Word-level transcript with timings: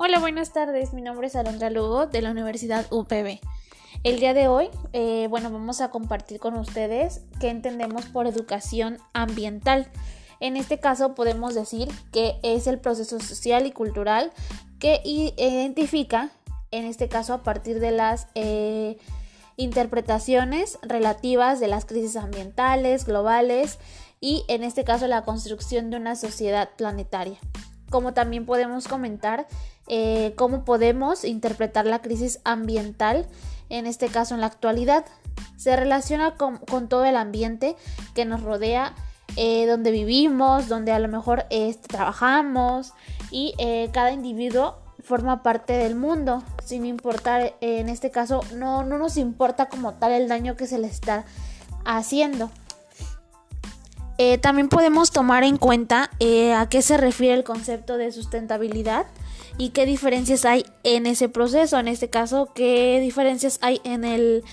Hola, 0.00 0.20
buenas 0.20 0.52
tardes. 0.52 0.92
Mi 0.92 1.02
nombre 1.02 1.26
es 1.26 1.34
Alondra 1.34 1.70
Lugo 1.70 2.06
de 2.06 2.22
la 2.22 2.30
Universidad 2.30 2.86
UPB. 2.92 3.40
El 4.04 4.20
día 4.20 4.32
de 4.32 4.46
hoy, 4.46 4.68
eh, 4.92 5.26
bueno, 5.28 5.50
vamos 5.50 5.80
a 5.80 5.90
compartir 5.90 6.38
con 6.38 6.54
ustedes 6.54 7.22
qué 7.40 7.48
entendemos 7.48 8.06
por 8.06 8.28
educación 8.28 8.98
ambiental. 9.12 9.90
En 10.38 10.56
este 10.56 10.78
caso 10.78 11.16
podemos 11.16 11.56
decir 11.56 11.88
que 12.12 12.38
es 12.44 12.68
el 12.68 12.78
proceso 12.78 13.18
social 13.18 13.66
y 13.66 13.72
cultural 13.72 14.30
que 14.78 15.02
identifica, 15.04 16.30
en 16.70 16.84
este 16.84 17.08
caso 17.08 17.34
a 17.34 17.42
partir 17.42 17.80
de 17.80 17.90
las 17.90 18.28
eh, 18.36 18.98
interpretaciones 19.56 20.78
relativas 20.82 21.58
de 21.58 21.66
las 21.66 21.86
crisis 21.86 22.14
ambientales, 22.14 23.04
globales 23.04 23.80
y 24.20 24.44
en 24.46 24.62
este 24.62 24.84
caso 24.84 25.08
la 25.08 25.22
construcción 25.22 25.90
de 25.90 25.96
una 25.96 26.14
sociedad 26.14 26.70
planetaria 26.76 27.40
como 27.90 28.14
también 28.14 28.46
podemos 28.46 28.88
comentar 28.88 29.46
eh, 29.86 30.34
cómo 30.36 30.64
podemos 30.64 31.24
interpretar 31.24 31.86
la 31.86 32.00
crisis 32.00 32.40
ambiental, 32.44 33.26
en 33.70 33.86
este 33.86 34.08
caso 34.08 34.34
en 34.34 34.40
la 34.40 34.46
actualidad. 34.46 35.06
Se 35.56 35.74
relaciona 35.76 36.34
con, 36.36 36.88
todo 36.88 37.04
el 37.04 37.16
ambiente 37.16 37.76
que 38.14 38.24
nos 38.24 38.42
rodea, 38.42 38.94
eh, 39.36 39.66
donde 39.66 39.90
vivimos, 39.90 40.68
donde 40.68 40.92
a 40.92 40.98
lo 40.98 41.08
mejor 41.08 41.46
este, 41.50 41.88
trabajamos 41.88 42.92
y 43.30 43.54
eh, 43.58 43.88
cada 43.92 44.12
individuo 44.12 44.76
forma 45.02 45.42
parte 45.42 45.72
del 45.72 45.94
mundo, 45.94 46.42
sin 46.64 46.84
importar, 46.84 47.54
en 47.60 47.88
este 47.88 48.10
caso, 48.10 48.40
no, 48.54 48.84
no 48.84 48.98
nos 48.98 49.16
importa 49.16 49.66
como 49.68 49.94
tal 49.94 50.12
el 50.12 50.28
daño 50.28 50.56
que 50.56 50.66
se 50.66 50.78
le 50.78 50.88
está 50.88 51.24
haciendo. 51.84 52.50
Eh, 54.18 54.36
también 54.36 54.68
podemos 54.68 55.12
tomar 55.12 55.44
en 55.44 55.56
cuenta 55.56 56.10
eh, 56.18 56.52
a 56.52 56.68
qué 56.68 56.82
se 56.82 56.96
refiere 56.96 57.34
el 57.34 57.44
concepto 57.44 57.96
de 57.96 58.10
sustentabilidad 58.10 59.06
y 59.58 59.70
qué 59.70 59.86
diferencias 59.86 60.44
hay 60.44 60.66
en 60.82 61.06
ese 61.06 61.28
proceso. 61.28 61.78
En 61.78 61.86
este 61.86 62.10
caso, 62.10 62.52
qué 62.52 62.98
diferencias 63.00 63.58
hay 63.62 63.80
en 63.84 64.04
el 64.04 64.44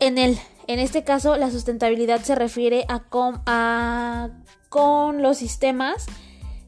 en 0.00 0.18
el 0.18 0.38
en 0.66 0.80
este 0.80 1.04
caso 1.04 1.36
la 1.36 1.50
sustentabilidad 1.50 2.22
se 2.22 2.34
refiere 2.34 2.84
a 2.88 3.00
con, 3.00 3.40
a, 3.46 4.30
con 4.68 5.22
los 5.22 5.38
sistemas 5.38 6.06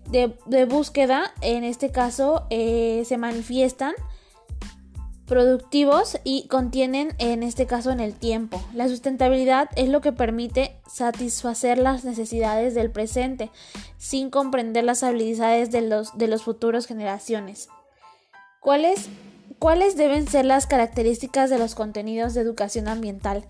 de, 0.09 0.65
búsqueda. 0.65 1.33
En 1.41 1.65
este 1.65 1.91
caso 1.91 2.47
eh, 2.51 3.03
se 3.05 3.19
manifiestan 3.19 3.95
productivos 5.29 6.19
y 6.25 6.49
contienen 6.49 7.15
en 7.19 7.43
este 7.43 7.67
caso 7.67 7.93
en 7.93 8.01
el 8.01 8.15
tiempo. 8.15 8.61
La 8.75 8.89
sustentabilidad 8.89 9.69
es 9.77 9.89
lo 9.89 10.01
que 10.01 10.11
permite 10.11 10.81
satisfacer 10.91 11.79
las 11.79 12.05
necesidades 12.05 12.75
del 12.75 12.91
presente 12.91 13.51
sin 13.99 14.31
comprender 14.31 14.85
las 14.85 15.03
habilidades 15.03 15.71
de 15.71 15.83
los, 15.83 16.17
de 16.17 16.27
los 16.27 16.43
futuros 16.43 16.87
generaciones. 16.87 17.69
¿Cuáles, 18.61 19.09
¿Cuáles 19.59 19.97
deben 19.97 20.27
ser 20.27 20.47
las 20.47 20.67
características 20.67 21.51
de 21.51 21.59
los 21.59 21.75
contenidos 21.75 22.35
de 22.35 22.41
educación 22.41 22.89
ambiental? 22.89 23.45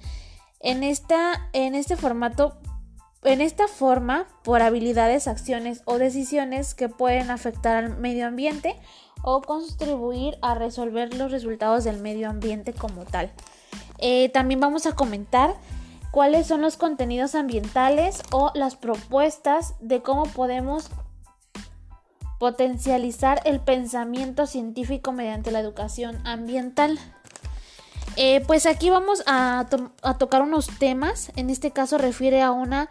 En, 0.61 0.83
esta, 0.83 1.49
en 1.53 1.75
este 1.75 1.97
formato 1.97 2.59
en 3.25 3.41
esta 3.41 3.67
forma 3.67 4.29
por 4.45 4.63
habilidades, 4.63 5.27
acciones 5.27 5.83
o 5.87 5.99
decisiones 5.99 6.75
que 6.75 6.89
pueden 6.89 7.31
afectar 7.31 7.77
al 7.77 7.99
medio 7.99 8.27
ambiente 8.27 8.77
o 9.23 9.43
contribuir 9.43 10.39
a 10.43 10.55
resolver 10.55 11.15
los 11.15 11.31
resultados 11.31 11.85
del 11.85 12.01
medio 12.01 12.29
ambiente 12.29 12.73
como 12.73 13.05
tal. 13.05 13.31
Eh, 13.99 14.29
también 14.31 14.61
vamos 14.61 14.87
a 14.87 14.93
comentar 14.93 15.55
cuáles 16.11 16.47
son 16.47 16.63
los 16.63 16.77
contenidos 16.77 17.35
ambientales 17.35 18.23
o 18.31 18.51
las 18.55 18.77
propuestas 18.77 19.75
de 19.81 20.03
cómo 20.03 20.25
podemos 20.25 20.91
potencializar 22.39 23.41
el 23.45 23.61
pensamiento 23.61 24.47
científico 24.47 25.13
mediante 25.13 25.51
la 25.51 25.61
educación 25.61 26.25
ambiental. 26.25 26.99
Eh, 28.17 28.43
pues 28.47 28.67
aquí 28.67 28.91
vamos 28.91 29.23
a, 29.27 29.67
a, 30.03 30.19
tocar 30.19 30.43
unos 30.43 30.69
temas, 30.79 31.31
en 31.37 31.51
este 31.51 31.73
caso 31.73 31.99
refiere 31.99 32.43
a 32.43 32.51
una 32.51 32.91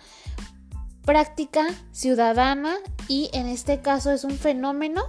práctica 1.04 1.66
ciudadana 1.92 2.76
y 3.08 3.30
en 3.34 3.48
este 3.48 3.82
caso 3.82 4.12
es 4.12 4.24
un 4.24 4.38
fenómeno 4.38 5.04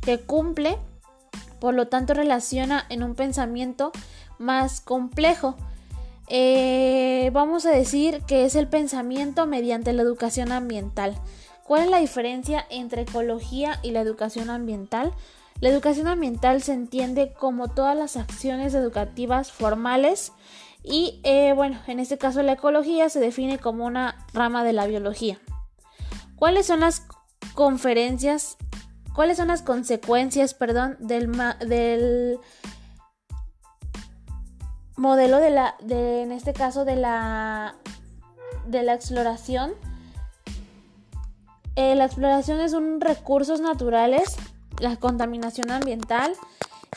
que 0.00 0.18
cumple, 0.18 0.78
por 1.60 1.74
lo 1.74 1.88
tanto 1.88 2.14
relaciona 2.14 2.86
en 2.88 3.02
un 3.02 3.14
pensamiento 3.14 3.92
más 4.38 4.80
complejo. 4.80 5.56
Eh, 6.28 7.30
vamos 7.32 7.66
a 7.66 7.70
decir 7.70 8.22
que 8.26 8.44
es 8.44 8.54
el 8.54 8.68
pensamiento 8.68 9.46
mediante 9.46 9.92
la 9.92 10.02
educación 10.02 10.52
ambiental. 10.52 11.16
¿Cuál 11.64 11.82
es 11.82 11.90
la 11.90 11.98
diferencia 11.98 12.66
entre 12.70 13.02
ecología 13.02 13.78
y 13.82 13.90
la 13.90 14.00
educación 14.00 14.50
ambiental? 14.50 15.12
La 15.60 15.68
educación 15.68 16.08
ambiental 16.08 16.62
se 16.62 16.72
entiende 16.72 17.32
como 17.32 17.68
todas 17.68 17.96
las 17.96 18.16
acciones 18.16 18.74
educativas 18.74 19.52
formales 19.52 20.32
y 20.82 21.20
eh, 21.22 21.52
bueno, 21.54 21.78
en 21.86 22.00
este 22.00 22.16
caso 22.16 22.42
la 22.42 22.52
ecología 22.52 23.08
se 23.10 23.20
define 23.20 23.58
como 23.58 23.84
una 23.84 24.26
rama 24.32 24.64
de 24.64 24.72
la 24.72 24.86
biología. 24.86 25.38
¿Cuáles 26.36 26.66
son 26.66 26.80
las 26.80 27.06
conferencias 27.54 28.56
¿Cuáles 29.14 29.36
son 29.36 29.48
las 29.48 29.62
consecuencias, 29.62 30.54
perdón, 30.54 30.96
del, 31.00 31.30
del 31.66 32.38
modelo 34.96 35.38
de 35.38 35.50
la, 35.50 35.74
de, 35.80 36.22
en 36.22 36.32
este 36.32 36.52
caso, 36.52 36.84
de 36.84 36.96
la, 36.96 37.74
de 38.66 38.82
la 38.82 38.94
exploración? 38.94 39.72
Eh, 41.76 41.94
la 41.94 42.04
exploración 42.04 42.60
es 42.60 42.72
un 42.72 43.00
recursos 43.00 43.60
naturales, 43.60 44.36
la 44.78 44.96
contaminación 44.96 45.70
ambiental 45.70 46.34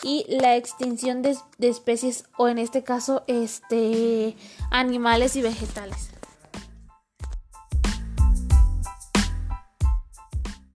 y 0.02 0.26
la 0.28 0.56
extinción 0.56 1.22
de, 1.22 1.38
de 1.58 1.70
especies 1.70 2.26
o 2.38 2.48
en 2.48 2.58
este 2.58 2.84
caso 2.84 3.24
este 3.28 4.36
animales 4.72 5.36
y 5.36 5.42
vegetales. 5.42 6.10